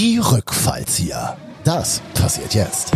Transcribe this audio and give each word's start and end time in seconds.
Die 0.00 0.16
Rückfallzieher. 0.16 1.36
Das 1.62 2.00
passiert 2.14 2.54
jetzt. 2.54 2.90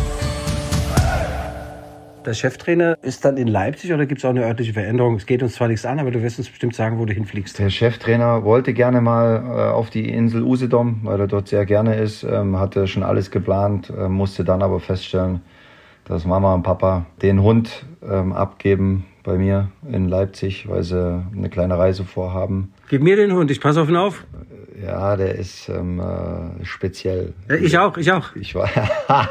Der 2.25 2.33
Cheftrainer 2.33 2.97
ist 3.03 3.27
dann 3.27 3.37
in 3.37 3.47
Leipzig 3.47 3.93
oder 3.93 4.07
gibt 4.07 4.21
es 4.21 4.25
auch 4.25 4.31
eine 4.31 4.43
örtliche 4.43 4.73
Veränderung? 4.73 5.17
Es 5.17 5.27
geht 5.27 5.43
uns 5.43 5.53
zwar 5.53 5.69
nichts 5.69 5.85
an, 5.85 6.01
aber 6.01 6.13
du 6.13 6.23
wirst 6.23 6.39
uns 6.39 6.49
bestimmt 6.49 6.75
sagen, 6.75 6.99
wo 6.99 7.05
du 7.05 7.13
hinfliegst. 7.13 7.59
Der 7.59 7.69
Cheftrainer 7.69 8.45
wollte 8.45 8.73
gerne 8.73 9.03
mal 9.03 9.45
äh, 9.45 9.71
auf 9.71 9.91
die 9.91 10.09
Insel 10.09 10.43
Usedom, 10.45 11.01
weil 11.03 11.21
er 11.21 11.27
dort 11.27 11.49
sehr 11.49 11.67
gerne 11.67 11.97
ist, 11.97 12.23
ähm, 12.23 12.59
hatte 12.59 12.87
schon 12.87 13.03
alles 13.03 13.31
geplant, 13.31 13.91
äh, 13.91 14.09
musste 14.09 14.43
dann 14.43 14.63
aber 14.63 14.81
feststellen, 14.81 15.43
dass 16.07 16.25
Mama 16.25 16.55
und 16.55 16.63
Papa 16.63 17.05
den 17.21 17.43
Hund 17.43 17.85
ähm, 18.03 18.33
abgeben 18.33 19.05
bei 19.25 19.37
mir 19.37 19.71
in 19.91 20.09
Leipzig, 20.09 20.69
weil 20.69 20.85
sie 20.85 21.25
eine 21.35 21.49
kleine 21.51 21.77
Reise 21.79 22.05
vorhaben. 22.05 22.73
Gib 22.89 23.03
mir 23.03 23.17
den 23.17 23.33
Hund, 23.33 23.51
ich 23.51 23.61
passe 23.61 23.81
auf 23.83 23.89
ihn 23.89 23.97
auf. 23.97 24.25
Ja, 24.81 25.17
der 25.17 25.35
ist 25.37 25.69
ähm, 25.69 26.01
äh, 26.01 26.65
speziell. 26.65 27.33
Äh, 27.49 27.57
Ich 27.57 27.79
auch, 27.79 27.97
ich 27.97 28.13
auch. 28.13 28.35
Ich 28.37 28.55
war 28.55 28.69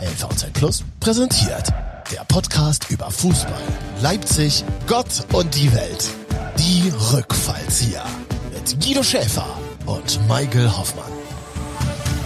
LVZ 0.00 0.52
Plus 0.54 0.84
präsentiert 1.00 1.72
der 2.12 2.24
Podcast 2.24 2.90
über 2.90 3.10
Fußball, 3.10 3.62
Leipzig, 4.02 4.64
Gott 4.86 5.24
und 5.32 5.54
die 5.54 5.72
Welt. 5.74 6.10
Die 6.58 6.92
Rückfallzieher 7.14 8.04
mit 8.52 8.78
Guido 8.84 9.02
Schäfer 9.02 9.46
und 9.86 10.20
Michael 10.28 10.68
Hoffmann. 10.68 11.10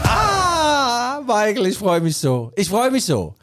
Ah, 0.03 1.21
Michael, 1.25 1.67
ich 1.67 1.79
freue 1.79 2.01
mich 2.01 2.17
so. 2.17 2.53
Ich 2.57 2.69
freue 2.69 2.91
mich 2.91 3.05
so. 3.05 3.35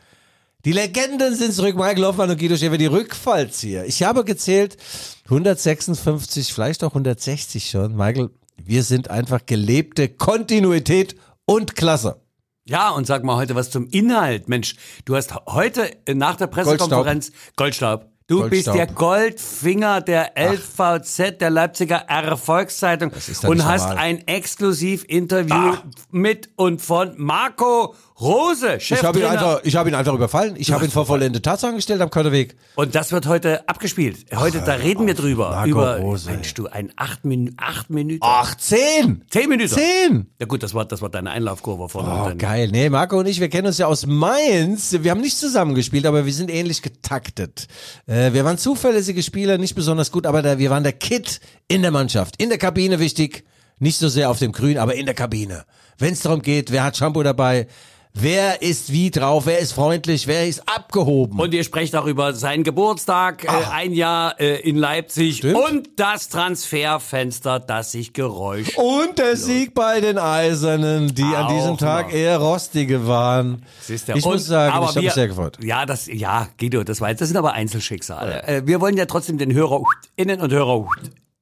Die 0.66 0.72
Legenden 0.72 1.35
sind 1.35 1.53
zurück. 1.53 1.76
Michael 1.76 2.05
Hoffmann 2.05 2.30
und 2.30 2.40
Guido 2.40 2.55
Schäfer, 2.55 2.77
die 2.77 2.85
Rückfallzieher. 2.85 3.85
Ich 3.85 4.02
habe 4.04 4.23
gezählt 4.23 4.77
156, 5.26 6.54
vielleicht 6.54 6.85
auch 6.85 6.91
160 6.91 7.70
schon. 7.70 7.98
Michael, 7.98 8.30
wir 8.63 8.84
sind 8.84 9.09
einfach 9.09 9.45
gelebte 9.45 10.07
Kontinuität 10.07 11.18
und 11.44 11.76
Klasse. 11.76 12.21
Ja, 12.66 12.91
und 12.91 13.05
sag 13.05 13.26
mal 13.26 13.35
heute 13.35 13.55
was 13.55 13.71
zum 13.71 13.88
Inhalt. 13.88 14.48
Mensch, 14.48 14.76
du 15.04 15.18
hast 15.18 15.35
heute 15.48 15.91
äh, 16.05 16.13
nach 16.13 16.37
der 16.37 16.48
Pressekonferenz 16.48 17.34
Goldstaub. 17.57 18.12
Du 18.27 18.40
Goldstaub. 18.40 18.49
bist 18.49 18.68
der 18.76 18.88
Goldfinger 18.88 20.02
der 20.02 20.32
LVZ, 20.38 21.41
der 21.41 21.49
Leipziger 21.49 21.98
Erfolgszeitung 22.07 23.12
und 23.43 23.65
hast 23.65 23.82
normal. 23.90 23.98
ein 23.98 24.27
Exklusivinterview 24.27 25.76
mit 26.12 26.49
und 26.55 26.82
von 26.82 27.13
Marco 27.18 27.96
Rose, 28.21 28.76
Ich 28.77 28.91
habe 29.04 29.18
ihn, 29.20 29.24
Cheftrainer. 29.26 29.30
einfach, 29.32 29.60
ich 29.63 29.76
hab 29.76 29.88
ihn 29.88 29.96
einfach 29.96 30.13
überfallen. 30.13 30.55
Ich 30.57 30.71
habe 30.71 30.85
ihn 30.85 30.91
vor 30.91 31.05
vollendete 31.05 31.41
Tatsachen 31.41 31.76
gestellt 31.76 31.99
am 31.99 32.12
Kölnerweg. 32.12 32.55
Und 32.76 32.93
das 32.96 33.12
wird 33.12 33.26
heute 33.26 33.68
abgespielt. 33.68 34.27
Heute, 34.35 34.62
da 34.62 34.74
reden 34.76 35.08
wir 35.08 35.15
drüber. 35.15 35.49
Marco 35.49 35.70
über, 35.70 35.98
Rose, 35.98 36.30
Mensch, 36.30 36.54
du, 36.54 36.68
ein 36.68 36.93
acht, 36.96 37.26
Min 37.26 37.55
acht 37.58 37.90
Minuten. 37.90 38.20
Ach, 38.21 38.55
zehn! 38.55 39.26
Zehn 39.30 39.49
Minuten. 39.49 39.74
Zehn! 39.74 40.27
Ja 40.40 40.46
gut, 40.46 40.62
das 40.63 40.74
war, 40.76 40.85
das 40.85 41.02
war 41.02 41.10
deine 41.10 41.32
Einlaufkurve 41.32 41.90
von 41.90 42.05
Oh, 42.08 42.32
geil. 42.37 42.70
Nee, 42.71 42.90
Marco 42.90 43.18
und 43.20 43.26
ich, 43.26 43.40
wir 43.40 43.49
kennen 43.49 43.68
uns 43.68 43.80
ja 43.80 43.87
aus 43.87 44.05
Mainz. 44.05 44.96
Wir 45.02 45.10
haben 45.12 45.21
nicht 45.21 45.37
zusammengespielt, 45.37 46.05
aber 46.05 46.26
wir 46.26 46.34
sind 46.34 46.52
ähnlich 46.52 46.84
getaktet. 46.84 47.68
Äh, 48.05 48.12
wir 48.13 48.45
waren 48.45 48.57
zuverlässige 48.57 49.23
Spieler, 49.23 49.57
nicht 49.57 49.75
besonders 49.75 50.11
gut, 50.11 50.27
aber 50.27 50.41
der, 50.41 50.59
wir 50.59 50.69
waren 50.69 50.83
der 50.83 50.93
Kit 50.93 51.39
in 51.67 51.81
der 51.81 51.89
Mannschaft. 51.89 52.41
In 52.41 52.49
der 52.49 52.59
Kabine 52.59 52.99
wichtig. 52.99 53.43
Nicht 53.79 53.97
so 53.97 54.07
sehr 54.07 54.29
auf 54.29 54.37
dem 54.37 54.51
Grün, 54.51 54.77
aber 54.77 54.93
in 54.93 55.05
der 55.07 55.15
Kabine. 55.15 55.65
Wenn 55.97 56.13
es 56.13 56.19
darum 56.19 56.41
geht, 56.41 56.71
wer 56.71 56.84
hat 56.84 56.95
Shampoo 56.95 57.23
dabei, 57.23 57.67
wer 58.13 58.61
ist 58.61 58.91
wie 58.91 59.09
drauf, 59.11 59.45
wer 59.45 59.59
ist 59.59 59.73
freundlich, 59.73 60.27
wer 60.27 60.47
ist 60.47 60.67
abgehoben. 60.67 61.39
Und 61.39 61.53
ihr 61.53 61.63
sprecht 61.63 61.95
auch 61.95 62.05
über 62.05 62.33
seinen 62.33 62.63
Geburtstag, 62.63 63.43
äh, 63.43 63.47
ein 63.71 63.91
Jahr 63.93 64.39
äh, 64.39 64.59
in 64.61 64.75
Leipzig 64.78 65.38
Stimmt. 65.38 65.56
und 65.57 65.89
das 65.97 66.29
Transferfenster, 66.29 67.59
das 67.59 67.91
sich 67.91 68.13
Geräusch. 68.13 68.78
Und 68.78 69.17
der 69.19 69.35
Sieg 69.35 69.73
bei 69.73 70.00
den 70.00 70.17
Eisernen, 70.17 71.13
die 71.13 71.23
an 71.23 71.45
Auch 71.45 71.53
diesem 71.53 71.78
Tag 71.78 72.07
noch. 72.07 72.13
eher 72.13 72.38
rostige 72.38 73.07
waren. 73.07 73.66
Siehst 73.81 74.07
du? 74.09 74.13
Ich 74.13 74.25
Und- 74.25 74.34
muss 74.34 74.45
sagen, 74.45 74.73
aber 74.73 74.85
ich 74.85 74.95
habe 74.95 75.01
mich 75.01 75.13
sehr 75.13 75.28
gefreut. 75.28 75.57
Ja, 75.63 75.85
das, 75.85 76.07
ja, 76.07 76.47
Guido, 76.59 76.84
das 76.84 77.01
war 77.01 77.09
jetzt, 77.09 77.22
das 77.22 77.29
sind 77.29 77.38
aber 77.38 77.53
Einzelschicksale. 77.53 78.44
Äh, 78.44 78.62
wir 78.66 78.79
wollen 78.81 78.97
ja 78.97 79.06
trotzdem 79.06 79.38
den 79.38 79.53
Hörer 79.53 79.81
innen 80.16 80.40
und 80.41 80.52
Hörer 80.52 80.85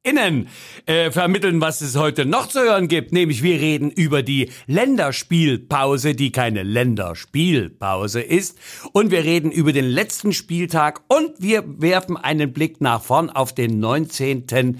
innen 0.03 0.47
äh, 0.88 1.12
vermitteln, 1.12 1.62
was 1.62 1.81
es 1.81 1.95
heute 1.95 2.25
noch 2.25 2.47
zu 2.47 2.59
hören 2.59 2.88
gibt. 2.88 3.12
Nämlich 3.12 3.44
wir 3.44 3.59
reden 3.59 3.91
über 3.91 4.23
die 4.23 4.50
Länderspielpause, 4.67 6.16
die 6.16 6.31
keine 6.31 6.63
Länderspielpause 6.63 8.22
ist. 8.22 8.57
Und 8.94 9.11
wir 9.11 9.23
reden 9.23 9.51
über 9.51 9.73
den 9.73 9.85
letzten 9.85 10.34
Spieltag 10.34 11.01
und 11.07 11.31
wir 11.38 11.63
werfen 11.67 12.17
einen 12.17 12.51
Blick 12.51 12.81
nach 12.81 13.03
vorn 13.03 13.29
auf 13.29 13.53
den 13.53 13.79
19. 13.79 14.79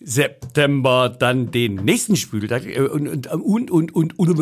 September 0.00 1.08
dann 1.10 1.50
den 1.50 1.74
nächsten 1.74 2.16
Spieltag 2.16 2.64
äh, 2.64 2.80
und 2.80 3.26
und 3.26 3.70
und 3.70 3.94
und 3.94 4.18
und 4.18 4.38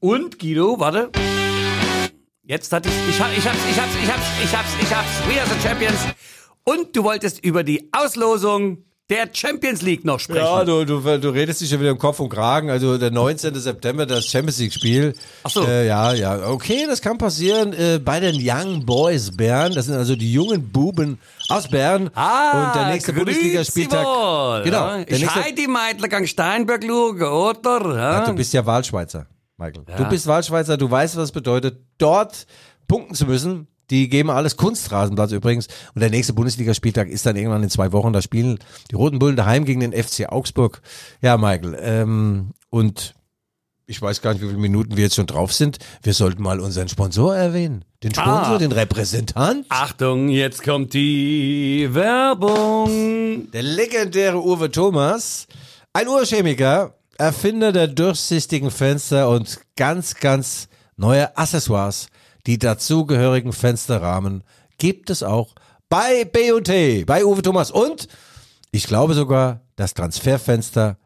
und, 0.00 0.38
Guido, 0.38 0.80
warte. 0.80 1.10
Jetzt 2.42 2.72
hatte 2.72 2.88
ich 2.88 2.94
ich 3.08 3.14
ich 3.14 3.22
hab's 3.22 3.38
ich 3.38 3.80
hab's 3.80 3.94
ich 4.02 4.12
hab's 4.12 4.26
ich 4.42 4.56
hab's 4.56 4.76
ich 4.82 4.94
hab's 4.94 5.28
We 5.28 5.40
are 5.40 5.48
the 5.48 5.60
Champions 5.66 5.98
und 6.68 6.94
du 6.94 7.04
wolltest 7.04 7.44
über 7.44 7.62
die 7.64 7.88
Auslosung 7.92 8.78
der 9.08 9.28
Champions 9.32 9.82
League 9.82 10.04
noch 10.04 10.18
sprechen. 10.18 10.44
Ja, 10.44 10.64
du, 10.64 10.84
du, 10.84 10.98
du 11.00 11.28
redest 11.28 11.60
dich 11.60 11.70
schon 11.70 11.78
wieder 11.78 11.90
im 11.90 11.98
Kopf 11.98 12.18
und 12.18 12.28
Kragen. 12.28 12.70
Also 12.70 12.98
der 12.98 13.12
19. 13.12 13.54
September, 13.54 14.04
das 14.04 14.26
Champions 14.26 14.58
League 14.58 14.72
Spiel. 14.72 15.12
Ach 15.44 15.50
so. 15.50 15.64
Äh, 15.64 15.86
ja, 15.86 16.12
ja. 16.12 16.48
Okay, 16.48 16.86
das 16.88 17.00
kann 17.00 17.16
passieren 17.16 17.72
äh, 17.72 18.00
bei 18.04 18.18
den 18.18 18.34
Young 18.36 18.84
Boys 18.84 19.36
Bern. 19.36 19.72
Das 19.74 19.86
sind 19.86 19.94
also 19.94 20.16
die 20.16 20.32
jungen 20.32 20.72
Buben 20.72 21.20
aus 21.48 21.68
Bern. 21.68 22.10
Ah, 22.14 22.66
und 22.66 22.74
der 22.74 22.88
nächste 22.88 23.12
Bundesligaspieltag. 23.12 24.04
wohl, 24.04 24.62
Genau. 24.64 24.88
ja. 24.88 25.00
Ich 25.06 25.20
nächste, 25.20 25.40
hei 25.40 25.52
die 25.52 25.68
Meidler 25.68 26.08
gang 26.08 26.26
Steinberg 26.26 26.82
schauen, 26.82 27.22
oder? 27.22 27.80
Ja. 27.94 28.12
ja, 28.12 28.26
du 28.26 28.34
bist 28.34 28.52
ja 28.52 28.66
Wahlschweizer, 28.66 29.28
Michael. 29.56 29.84
Du 29.96 30.04
bist 30.08 30.26
Wahlschweizer, 30.26 30.76
du 30.76 30.90
weißt, 30.90 31.16
was 31.16 31.24
es 31.24 31.32
bedeutet, 31.32 31.78
dort 31.98 32.44
punkten 32.88 33.14
zu 33.14 33.26
müssen. 33.26 33.68
Die 33.90 34.08
geben 34.08 34.30
alles 34.30 34.56
Kunstrasenplatz 34.56 35.32
übrigens. 35.32 35.68
Und 35.94 36.00
der 36.00 36.10
nächste 36.10 36.32
Bundesligaspieltag 36.32 37.08
ist 37.08 37.24
dann 37.26 37.36
irgendwann 37.36 37.62
in 37.62 37.70
zwei 37.70 37.92
Wochen. 37.92 38.12
Da 38.12 38.20
spielen 38.22 38.58
die 38.90 38.94
Roten 38.96 39.18
Bullen 39.18 39.36
daheim 39.36 39.64
gegen 39.64 39.80
den 39.80 39.92
FC 39.92 40.26
Augsburg. 40.28 40.82
Ja, 41.22 41.36
Michael. 41.36 41.76
Ähm, 41.80 42.50
und 42.70 43.14
ich 43.88 44.02
weiß 44.02 44.20
gar 44.22 44.32
nicht, 44.32 44.42
wie 44.42 44.48
viele 44.48 44.58
Minuten 44.58 44.96
wir 44.96 45.04
jetzt 45.04 45.14
schon 45.14 45.26
drauf 45.28 45.52
sind. 45.52 45.78
Wir 46.02 46.12
sollten 46.14 46.42
mal 46.42 46.58
unseren 46.58 46.88
Sponsor 46.88 47.36
erwähnen. 47.36 47.84
Den 48.02 48.12
Sponsor, 48.12 48.56
Ah. 48.56 48.58
den 48.58 48.72
Repräsentant. 48.72 49.64
Achtung, 49.68 50.28
jetzt 50.28 50.64
kommt 50.64 50.92
die 50.92 51.88
Werbung. 51.92 53.50
Der 53.52 53.62
legendäre 53.62 54.42
Uwe 54.42 54.70
Thomas. 54.70 55.46
Ein 55.92 56.08
Urchemiker, 56.08 56.94
Erfinder 57.18 57.72
der 57.72 57.86
durchsichtigen 57.88 58.70
Fenster 58.70 59.28
und 59.30 59.60
ganz, 59.76 60.16
ganz 60.16 60.68
neue 60.96 61.36
Accessoires. 61.36 62.08
Die 62.46 62.58
dazugehörigen 62.58 63.52
Fensterrahmen 63.52 64.44
gibt 64.78 65.10
es 65.10 65.22
auch 65.22 65.54
bei 65.88 66.24
B&T, 66.24 67.04
bei 67.04 67.24
Uwe 67.24 67.42
Thomas. 67.42 67.70
Und 67.70 68.08
ich 68.70 68.86
glaube 68.86 69.14
sogar, 69.14 69.60
das 69.74 69.94
Transferfenster 69.94 70.96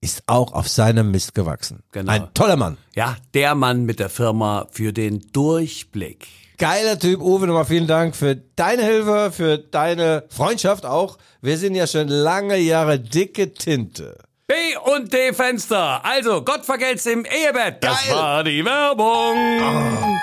ist 0.00 0.22
auch 0.26 0.52
auf 0.52 0.68
seinem 0.68 1.10
Mist 1.10 1.34
gewachsen. 1.34 1.82
Genau. 1.90 2.12
Ein 2.12 2.28
toller 2.34 2.56
Mann. 2.56 2.76
Ja, 2.94 3.16
der 3.32 3.54
Mann 3.54 3.84
mit 3.84 3.98
der 3.98 4.10
Firma 4.10 4.66
für 4.70 4.92
den 4.92 5.20
Durchblick. 5.32 6.28
Geiler 6.58 6.98
Typ, 6.98 7.20
Uwe, 7.20 7.46
nochmal 7.46 7.64
vielen 7.64 7.88
Dank 7.88 8.14
für 8.14 8.36
deine 8.36 8.84
Hilfe, 8.84 9.32
für 9.32 9.58
deine 9.58 10.24
Freundschaft 10.28 10.86
auch. 10.86 11.18
Wir 11.40 11.58
sind 11.58 11.74
ja 11.74 11.86
schon 11.86 12.06
lange 12.06 12.58
Jahre 12.58 13.00
dicke 13.00 13.52
Tinte. 13.54 14.18
B 14.46 14.54
und 14.94 15.12
D 15.12 15.32
Fenster. 15.32 16.04
Also, 16.04 16.42
Gott 16.42 16.64
vergelt's 16.64 17.06
im 17.06 17.24
Ehebett. 17.24 17.82
Das 17.82 18.06
Geil. 18.06 18.14
war 18.14 18.44
die 18.44 18.64
Werbung. 18.64 20.20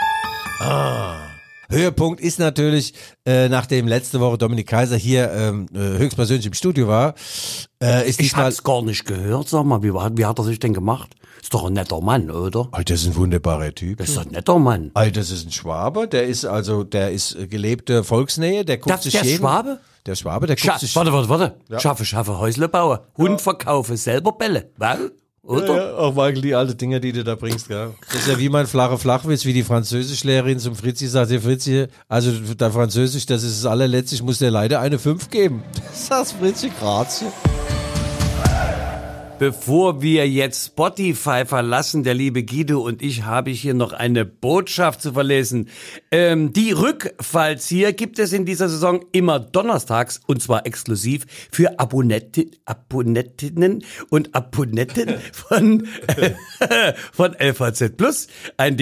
Höhepunkt 1.69 2.19
ist 2.19 2.37
natürlich, 2.37 2.93
äh, 3.25 3.47
nachdem 3.47 3.87
letzte 3.87 4.19
Woche 4.19 4.37
Dominik 4.37 4.67
Kaiser 4.67 4.97
hier 4.97 5.31
ähm, 5.31 5.67
äh, 5.73 5.77
höchstpersönlich 5.99 6.45
im 6.45 6.53
Studio 6.53 6.87
war, 6.89 7.15
äh, 7.81 8.07
ist 8.09 8.19
Ich 8.19 8.35
hab's 8.35 8.61
gar 8.61 8.81
nicht 8.81 9.05
gehört, 9.05 9.47
sag 9.47 9.63
mal, 9.65 9.81
wie, 9.81 9.93
wie 9.93 10.25
hat 10.25 10.37
er 10.37 10.43
sich 10.43 10.59
denn 10.59 10.73
gemacht? 10.73 11.15
Ist 11.41 11.53
doch 11.53 11.65
ein 11.65 11.73
netter 11.73 12.01
Mann, 12.01 12.29
oder? 12.29 12.67
Alter, 12.71 12.93
das 12.93 13.01
ist 13.03 13.07
ein 13.07 13.15
wunderbarer 13.15 13.73
Typ. 13.73 13.99
Das 13.99 14.09
ist 14.09 14.17
doch 14.17 14.25
ein 14.25 14.31
netter 14.33 14.59
Mann. 14.59 14.91
Alter, 14.93 15.21
das 15.21 15.31
ist 15.31 15.47
ein 15.47 15.51
Schwabe, 15.51 16.07
der 16.09 16.25
ist 16.27 16.43
also, 16.45 16.83
der 16.83 17.11
ist 17.11 17.35
äh, 17.35 17.47
gelebte 17.47 18.03
Volksnähe, 18.03 18.65
der 18.65 18.77
guckt 18.77 18.89
Das- 18.93 19.03
sich 19.03 19.13
der 19.13 19.23
jeden... 19.23 19.37
Schwabe? 19.39 19.79
Der 20.05 20.15
Schwabe, 20.15 20.47
der 20.47 20.55
guckt 20.55 20.65
Scha 20.65 20.79
sich... 20.79 20.95
warte, 20.95 21.13
warte, 21.13 21.29
warte. 21.29 21.55
Schaffe, 21.79 22.05
schaffe, 22.05 22.37
Häusle 22.39 22.67
bauen. 22.67 22.99
Hund 23.17 23.39
verkaufe, 23.39 23.95
selber 23.97 24.31
Bälle. 24.33 24.71
Was? 24.77 24.97
Oder? 25.43 25.75
Ja, 25.75 25.95
auch 25.95 26.13
Michael, 26.13 26.41
die 26.41 26.53
alte 26.53 26.75
Dinger, 26.75 26.99
die 26.99 27.11
du 27.11 27.23
da 27.23 27.33
bringst, 27.35 27.67
gell? 27.67 27.91
Das 28.11 28.21
ist 28.21 28.27
ja 28.27 28.37
wie 28.37 28.49
mein 28.49 28.67
flacher 28.67 28.99
Flachwitz, 28.99 29.43
wie 29.45 29.53
die 29.53 29.63
Französischlehrerin 29.63 30.59
zum 30.59 30.75
Fritzi 30.75 31.07
sagt, 31.07 31.31
der 31.31 31.41
Fritzi, 31.41 31.87
also 32.07 32.31
der 32.31 32.71
Französisch, 32.71 33.25
das 33.25 33.41
ist 33.41 33.63
das 33.63 33.71
allerletzte, 33.71 34.15
ich 34.15 34.21
muss 34.21 34.37
dir 34.37 34.51
leider 34.51 34.79
eine 34.79 34.99
5 34.99 35.29
geben. 35.29 35.63
Das 35.91 36.07
sagt 36.07 36.35
Fritzi 36.39 36.71
Grazie. 36.79 37.25
Bevor 39.41 40.03
wir 40.03 40.29
jetzt 40.29 40.67
Spotify 40.67 41.47
verlassen, 41.47 42.03
der 42.03 42.13
liebe 42.13 42.43
Guido 42.43 42.79
und 42.81 43.01
ich, 43.01 43.23
habe 43.23 43.49
ich 43.49 43.59
hier 43.59 43.73
noch 43.73 43.91
eine 43.91 44.23
Botschaft 44.23 45.01
zu 45.01 45.13
verlesen. 45.13 45.67
Ähm, 46.11 46.53
die 46.53 46.73
Rückfallzieher 46.73 47.91
gibt 47.91 48.19
es 48.19 48.33
in 48.33 48.45
dieser 48.45 48.69
Saison 48.69 49.03
immer 49.13 49.39
donnerstags 49.39 50.21
und 50.27 50.43
zwar 50.43 50.67
exklusiv 50.67 51.25
für 51.51 51.79
Abonnenti 51.79 52.51
Abonnentinnen 52.65 53.83
und 54.11 54.35
Abonnenten 54.35 55.15
von, 55.33 55.87
äh, 56.05 56.33
von 57.11 57.33
LVZ 57.33 57.97
Plus. 57.97 58.27
Ein 58.57 58.77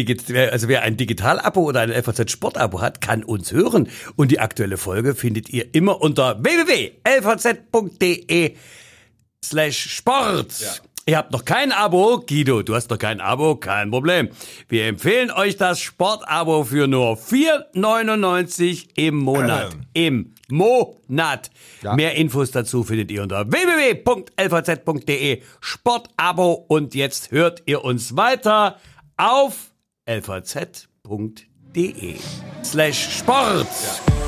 also 0.51 0.67
wer 0.67 0.81
ein 0.81 0.97
Digital-Abo 0.97 1.61
oder 1.61 1.79
ein 1.79 1.89
LVZ 1.89 2.31
Sport-Abo 2.31 2.81
hat, 2.81 2.99
kann 2.99 3.23
uns 3.23 3.53
hören. 3.53 3.87
Und 4.17 4.29
die 4.31 4.41
aktuelle 4.41 4.75
Folge 4.75 5.15
findet 5.15 5.47
ihr 5.47 5.73
immer 5.73 6.01
unter 6.01 6.43
www.lvz.de 6.43 6.97
slash 9.43 9.89
Sport. 9.89 10.59
Ja. 10.59 10.73
Ihr 11.05 11.17
habt 11.17 11.31
noch 11.31 11.43
kein 11.43 11.71
Abo, 11.71 12.19
Guido, 12.19 12.61
du 12.61 12.75
hast 12.75 12.91
noch 12.91 12.99
kein 12.99 13.19
Abo, 13.19 13.55
kein 13.55 13.89
Problem. 13.89 14.29
Wir 14.67 14.85
empfehlen 14.85 15.31
euch 15.31 15.57
das 15.57 15.79
Sportabo 15.79 16.63
für 16.63 16.85
nur 16.85 17.17
4,99 17.17 18.89
im 18.93 19.15
Monat. 19.15 19.75
Im 19.93 20.35
Monat. 20.51 21.49
Ja. 21.81 21.95
Mehr 21.95 22.13
Infos 22.13 22.51
dazu 22.51 22.83
findet 22.83 23.09
ihr 23.09 23.23
unter 23.23 23.51
www.lvz.de 23.51 25.41
Sportabo 25.61 26.65
und 26.67 26.93
jetzt 26.93 27.31
hört 27.31 27.63
ihr 27.65 27.83
uns 27.83 28.15
weiter 28.15 28.77
auf 29.17 29.71
lvz.de 30.05 30.85
slash 32.63 33.17
Sport. 33.17 33.67
Ja. 33.67 34.18